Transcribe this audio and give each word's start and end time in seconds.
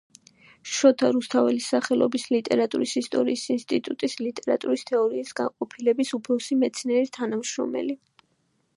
შოთა 0.75 1.09
რუსთაველის 1.17 1.67
სახელობის 1.73 2.25
ლიტერატურის 2.35 2.95
ისტორიის 3.01 3.43
ინსტიტუტის 3.57 4.17
ლიტერატურის 4.23 4.87
თეორიის 4.93 5.37
განყოფილების 5.41 6.15
უფროსი 6.19 6.61
მეცნიერი 6.65 7.13
თანამშრომელი. 7.21 8.01